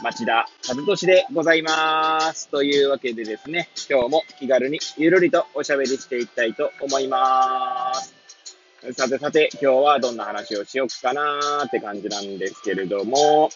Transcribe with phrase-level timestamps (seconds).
[0.00, 2.48] 町田和俊でございまーす。
[2.48, 8.94] というわけでですね、今日も気軽にゆるりとおしゃべりしていきたいと思いまーす。
[8.94, 13.50] さてさて、今日はどんな話をしよっかなーって感じなんですけれども、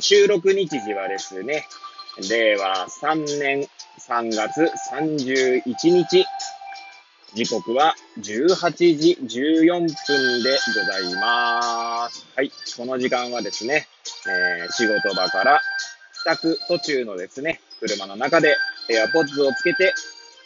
[0.00, 1.66] 収録日時はですね、
[2.30, 3.68] 令和3年
[4.00, 6.24] 3月31日、
[7.34, 12.26] 時刻は18時14分でございまーす。
[12.34, 13.88] はい、この時間はですね、
[14.28, 15.60] えー、仕事場から
[16.14, 18.56] 帰宅途中のですね、車の中で
[18.88, 19.92] AirPods をつけて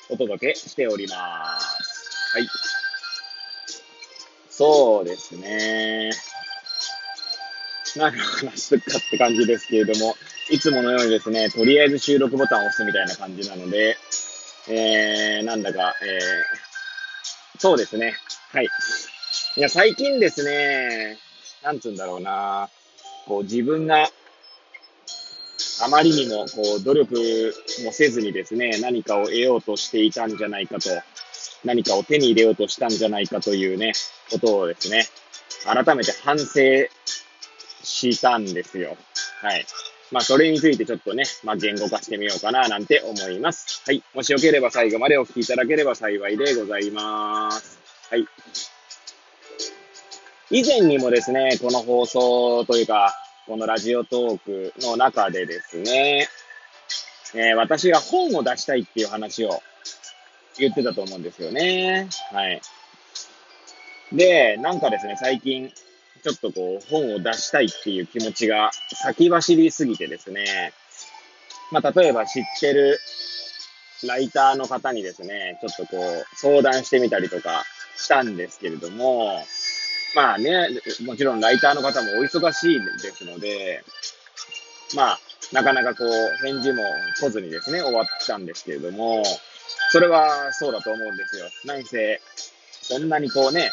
[0.08, 2.36] お届けしております。
[2.36, 2.48] はい。
[4.50, 6.10] そうですね。
[7.96, 10.16] 何を話すかって感じですけれども、
[10.50, 13.96] いつものようにですね、とりあえず収録ボタンを押すみたいな感じなので、
[14.68, 18.14] えー、なんだか、えー、そうですね。
[18.52, 18.68] はい。
[19.56, 21.18] いや、最近ですね、
[21.62, 22.68] なんつうんだろうな、
[23.26, 24.08] こう自分が
[25.82, 30.90] あまりにもこう努力もせずにですね、何かを得ようとしていたんじゃないかと、
[31.64, 33.92] 何かを手に入れようとしたんじゃないかというね、
[34.30, 35.04] ことをですね、
[35.64, 36.46] 改めて反省
[37.82, 38.96] したんですよ。
[39.42, 39.66] はい。
[40.12, 43.82] まあ、それについてちょっとね、まあ、言語化してみようかな、なんて思います。
[43.84, 44.02] はい。
[44.14, 47.78] もしよければ最後までお聞きいただければ幸いでございます。
[48.10, 48.26] はい。
[50.50, 53.14] 以前にもですね、この放送というか、
[53.46, 56.28] このラジオトークの中でですね、
[57.34, 59.60] えー、私が本を出したいっていう話を
[60.56, 62.08] 言ってたと思うんですよね。
[62.32, 62.60] はい。
[64.12, 65.72] で、なんかですね、最近、
[66.22, 70.72] ちょっとこう、本を出したいっていう気持ちが先走りすぎてですね、
[71.72, 73.00] まあ、例えば知ってる
[74.04, 77.64] ライターの方にですね、ちょっとこう、相談してみたりとか
[77.96, 79.44] したんですけれども、
[80.16, 80.70] まあね、
[81.04, 83.84] もちろんライターの方もお忙しいですので、
[84.94, 85.18] まあ、
[85.52, 86.82] なかなかこう、返事も
[87.20, 89.22] 来ずにですね、終わったんですけれども、
[89.90, 91.44] それはそうだと思うんですよ。
[91.66, 92.22] 何せ、
[92.80, 93.70] そんなにこうね、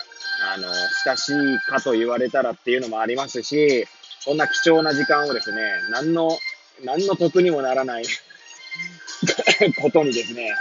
[0.54, 0.68] あの、
[1.06, 3.88] 親しいかと言われたらっていうのもありますし、
[4.20, 5.62] そんな貴重な時間をですね、
[5.92, 6.38] 何の、
[6.84, 8.04] 何の得にもならない
[9.82, 10.54] ことにですね、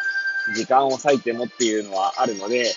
[0.55, 2.73] 時間を割いてもっていうのはあるので、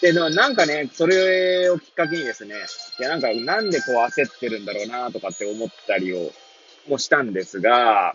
[0.00, 2.54] で、でもなんかね、それをきっかけにですね、
[3.00, 6.30] いやなんかなんでこう焦ってるんだろうなとかって思ったりを、
[6.88, 8.14] もしたんですが、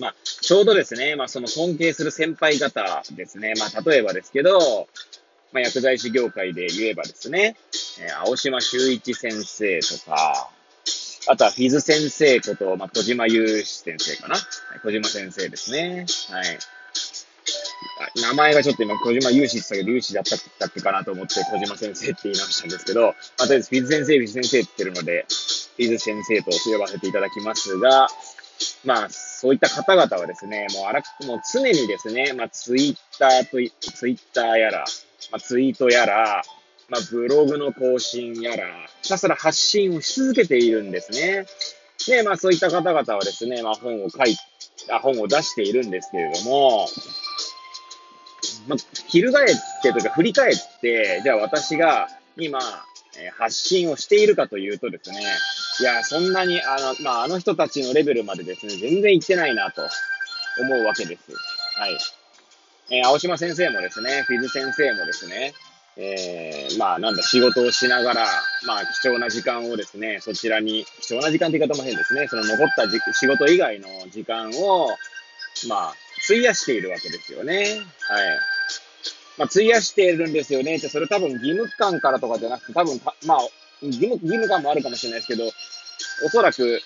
[0.00, 4.88] まあ、ちょうどですね、まあその尊敬する先輩方ですね、まあ例えばですけど、
[5.52, 7.56] まあ薬剤師業界で言えばですね、
[8.00, 10.50] えー、青島修一先生とか、
[11.30, 14.36] あとはフィズ先生こと、まあ、小島祐志先生かな？
[14.82, 16.06] 小島先生ですね。
[16.30, 16.58] はい。
[18.16, 25.26] 名前がちょっと今、小島有志って言ったけど、有志だったっけかなと思って、小島先生って言い直したんですけど、まあ、とりあえず、フィズ先生、フィズ先生って言ってるので、
[25.76, 28.08] フィズ先生と呼ばせていただきますが、
[28.84, 33.58] まあ、そういった方々はですね、もうあら、もう常にですね、まあ、ツイッターと、
[33.92, 34.84] ツイッターやら、
[35.30, 36.42] まあ、ツイートやら、
[36.88, 38.64] まあ、ブログの更新やら、
[39.02, 41.46] ひたすら発信をし続けているんですね。
[42.06, 44.36] で、まあ、そういった方々はですね、まあ、本を書い、
[44.90, 46.88] あ本を出しているんですけれども、
[48.68, 52.60] まあ、翻ってというか振り返って、じゃあ私が今、
[53.18, 55.20] え発信をしているかというとですね、
[55.80, 59.82] いや、そんなに、あの、まあ、あの人たちのレベルまでですね、全然行ってないなと
[60.60, 61.32] 思うわけです。
[61.76, 61.98] はい。
[62.90, 65.52] えー、青島先生もですね、フィズ先生もですね、
[65.96, 68.26] えー、まあ、なんだ、仕事をしながら、
[68.66, 74.90] まあ、貴重な時間をですね、そちらに、貴重な時間って言い方も変ですね、その残った仕事以外の時間を、
[75.68, 75.94] まあ、
[76.24, 77.56] 費やしているわけですよね。
[77.56, 78.38] はい。
[79.38, 83.38] まあ、費やしているんですよねって、それ多分義務感からとかじゃなくて、多分まあ、
[83.80, 85.44] 義務、義務感もあるかもしれないですけど、
[86.26, 86.80] おそらく、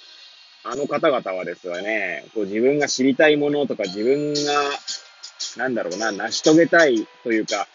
[0.65, 4.41] あの方々はですね、こう自分が知りたいものとか、自分が、
[5.57, 7.67] なんだろうな、成し遂げたいというか、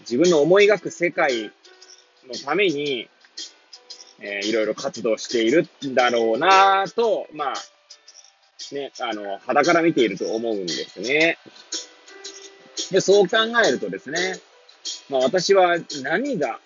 [0.00, 1.52] 自分の思い描く世界
[2.26, 3.08] のために、
[4.20, 7.54] えー、いろいろ活動しているんだろうなと、まあ、
[8.72, 11.38] ね、あの、肌から見ていると思うんですね。
[12.94, 14.38] で、そう考えるとですね、
[15.10, 16.60] まあ私は何が、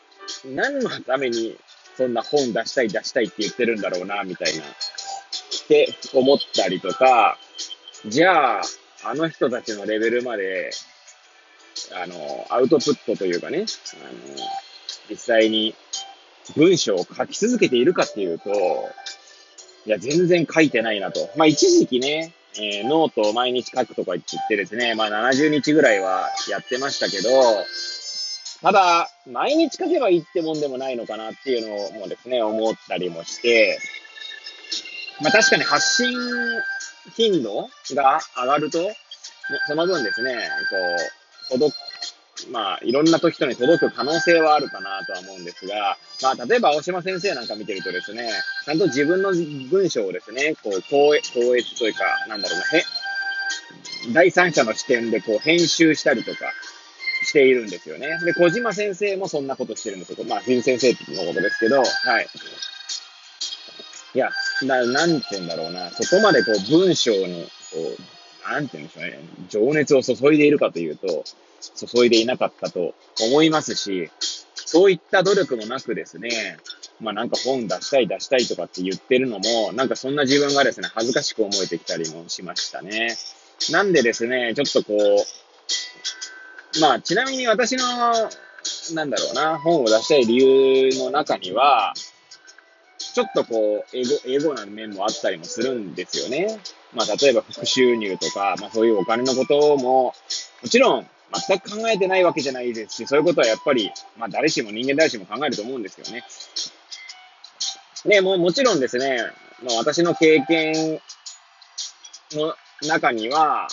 [0.44, 1.56] 何のために
[1.96, 4.66] そんな本出したい出したいって言ってるんだろうな、みたいなっ
[5.69, 7.38] て思ったりとか、
[8.04, 8.62] じゃあ、
[9.04, 10.70] あの人たちのレベルまで、
[11.94, 13.64] あの、アウトプットというかね、
[13.94, 14.36] あの、
[15.08, 15.74] 実際に
[16.56, 18.50] 文章を書き続けているかっていうと、
[19.86, 21.31] いや、全然書いてないなと。
[21.36, 27.30] まあ、一時期ね、えー、ノートを毎日書くとか言ってですね、まあ、70日ぐらいはやってましたけど、
[28.60, 33.78] ただ、毎日書けばいいってもんでもないのかなっていうのもですね、思ったりもして、
[35.20, 36.12] まあ確かに発信
[37.14, 38.78] 頻度が上がると、
[39.68, 40.34] その分ですね、
[41.50, 41.74] こう、届
[42.50, 48.31] まあ、いろんな人に届く可能性はあるかなとは思うんですが、まあ、例えば、青島先生なんか見てるとですね、
[48.64, 49.32] ちゃんと自分の
[49.70, 51.32] 文章をですね、こう、高越
[51.79, 52.85] というか、なんだろうな、へ、
[54.12, 56.52] 第三者の視点でこう、編集したりとか
[57.25, 58.19] しているんですよね。
[58.25, 60.25] で、小島先生もそんなことしてるんですよ。
[60.25, 61.84] まあ、藤先生のことですけど、は
[62.20, 62.29] い。
[64.14, 64.31] いや、
[64.62, 68.18] な、なんて言うんだろうな、そこまでこう、文章に、こう、
[68.52, 71.24] なんて言うんでしょうね、情熱を注いでいるかというと、
[71.74, 74.10] 注いでいなかったと思いますし、
[74.54, 76.58] そういった努力もなくですね、
[77.00, 83.16] まあなんか本出したい出したいとかって言ってるのも、なんかそんな自分がですね、恥ずかしく思えてきたりもしましたね。
[83.70, 87.84] なんでですね、ちょっとこう、まあちなみに私の、
[88.94, 91.94] なんだろうな、本を出したい理由の中には、
[93.19, 96.61] ちょっとこう、エゴ、エゴな面もあったりもするんですよね。
[96.94, 100.15] まあ例えば副収入とか、まあそういうお金のことも、も
[100.70, 101.06] ちろん
[101.49, 106.23] 全く考えてないわけじゃないですし、そういうことはやっぱり、まあ誰しも人間誰しも考えると思うんですよね。
[108.05, 109.20] で、ももちろんですね、
[109.65, 111.00] まあ、私の経験
[112.31, 112.55] の
[112.87, 113.67] 中には、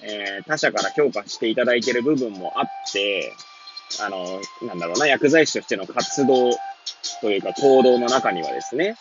[0.00, 3.34] えー、他者から評価していただいている部分もあって、
[4.00, 6.58] あの、なんだろうな、薬剤師としての活動
[7.20, 8.96] というか行動の中にはですね、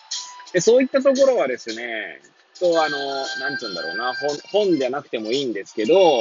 [0.54, 2.22] でそういったところはですね、
[2.56, 2.98] きっと、あの、
[3.40, 6.20] なんつうんだろうな、本、本じゃなくてもいいんですけど、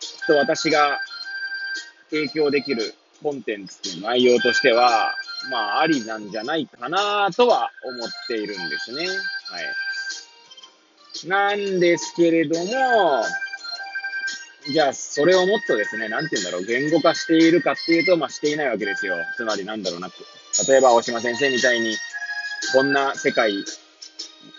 [0.00, 0.98] きっと私が
[2.10, 5.14] 提供できるコンテンツの内容としては、
[5.50, 9.06] まあ、ありなんじゃないかなとは思っているんですね。
[9.06, 9.18] はい。
[11.26, 13.24] なんですけれども、
[14.70, 19.16] じゃあ、それをもっとですね、なんて言うんだろう、言語化しているかっていうと、まあ、していないわけですよ。
[19.36, 20.10] つまり、なんだろうな、
[20.68, 21.96] 例えば、大島先生みたいに、
[22.74, 23.52] こんな世界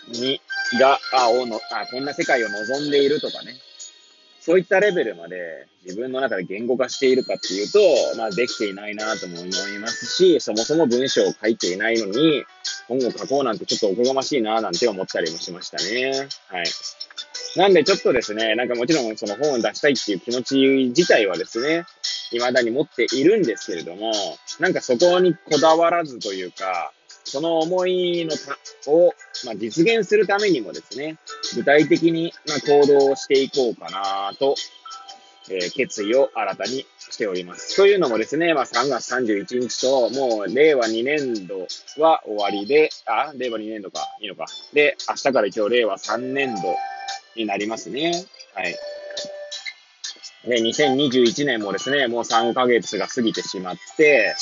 [0.08, 0.40] に、
[0.78, 3.54] が、あ、おの、あ、こんな世界を望んでいるとかね。
[4.40, 7.78] そういったレベルまで自分の中で言語化しているかっていうと、
[8.16, 12.44] まあできていないなとも思いますし、そもそも文章を書いていないのに、
[12.88, 16.26] 本を書こうなんてちょっとおこがましいななんて思ったりもしましたね。
[16.48, 16.66] はい。
[17.56, 20.56] なんでちょっとですね、なんかもちろんその本を出したいっていう気持ち
[20.96, 21.84] 自体はですね、
[22.30, 24.12] 未だに持っているんですけれども、
[24.60, 26.92] なんかそこにこだわらずというか、
[27.24, 29.12] その思いのたを、
[29.44, 31.16] まあ、実現するためにもですね、
[31.54, 34.54] 具体的に、まあ、行動をしていこうかなと、
[35.50, 37.76] えー、決意を新たにしております。
[37.76, 41.66] というのもですね、まあ、3月31日と、もう令和2年度
[41.98, 44.46] は終わりで、あ、令和2年度か、いいのか。
[44.72, 46.62] で、明日から一応令和3年度
[47.40, 48.12] になりますね。
[48.54, 48.76] はい。
[50.46, 54.34] で、2021年もですね、もう3ヶ月が過ぎてしまって、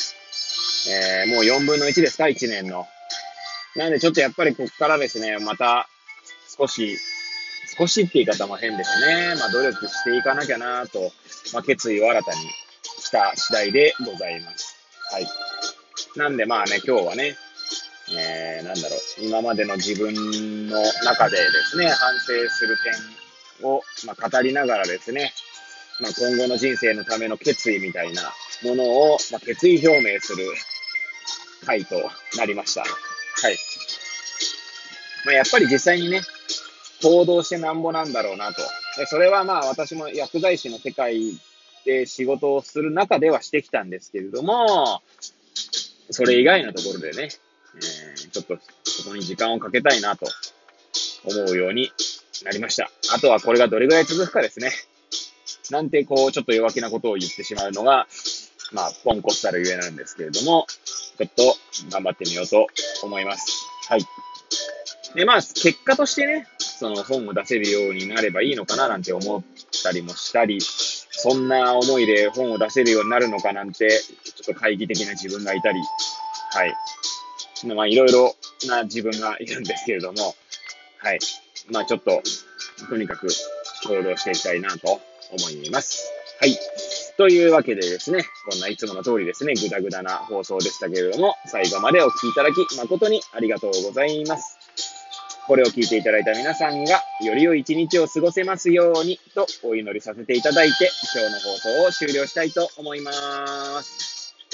[0.89, 2.87] えー、もう4分の1ですか、1年の。
[3.77, 5.89] なんでちょっとやっぱりここからですね、また
[6.57, 6.97] 少し、
[7.79, 9.35] 少しって言い方も変ですね。
[9.39, 11.13] まあ努力していかなきゃなと、
[11.53, 12.39] まあ決意を新たに
[13.01, 14.77] した次第でございます。
[15.13, 15.27] はい。
[16.17, 17.37] なんでまあね、今日はね、
[18.17, 22.77] えー、なんだろう、今までの自分の中でですね、反省する
[23.59, 25.33] 点を、まあ、語りながらですね、
[26.01, 28.23] まあ、今後の人生のための決意みたいな
[28.63, 30.45] ものを、まあ、決意表明する
[31.67, 31.97] 回と
[32.37, 32.83] なりました。
[32.83, 33.57] はい。
[35.25, 36.23] まあ、やっぱり実際にね、
[37.03, 38.63] 行動してなんぼなんだろうなと。
[38.97, 41.39] でそれはまあ私も薬剤師の世界
[41.85, 45.03] で仕事をする中ではしてきたんですけれども、
[46.11, 47.29] それ以外のところでね、
[47.77, 50.27] えー、ちょっとそこに時間をかけたいなと
[51.25, 51.91] 思うように
[52.45, 52.91] なりました。
[53.15, 54.73] あとはこれがどれぐらい続くかですね。
[55.71, 58.07] なんてこう、ちょっと弱気なことを言ってしまうのが、
[58.73, 60.67] まあ、ポンコツたるゆえなんですけれども、
[61.19, 61.57] ちょっと
[61.91, 62.67] 頑張ってみようと
[63.03, 63.67] 思います。
[63.89, 64.05] はい。
[65.15, 69.43] で、まあ、結果としてね、その本を出せるようになればいいのかななんて思っ
[69.83, 75.81] たりもしたり、そんな思いで本を出せるようになるのかなんて、ちょっと懐疑的な自分がいたり、
[76.53, 76.75] はい。
[77.67, 78.35] まあ、いろいろ
[78.67, 80.35] な自分がいるんですけれども、
[80.99, 81.19] はい。
[81.71, 82.23] まあ、ちょっと、
[82.89, 83.29] とにかく
[83.87, 85.01] 行動していきたいなと
[85.33, 86.11] 思います。
[86.41, 86.57] はい。
[87.17, 94.57] というわけでですね、こんないつもの通りですね、ぐだぐだな放送でしたけれども、最後までお聴きいただき誠にありがとうございます。
[95.49, 104.18] これを聞いていただいた皆さんが、より良い一日を過ごせますようにとお祈りさせていただいて、今日の放送を終了したいと思います。